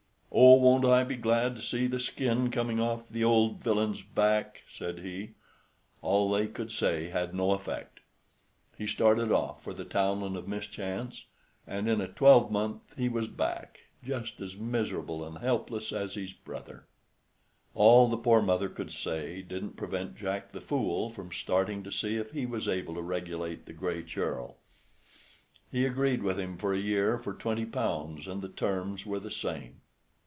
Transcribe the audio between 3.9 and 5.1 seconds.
back!" said